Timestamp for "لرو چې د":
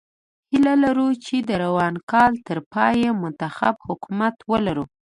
0.83-1.49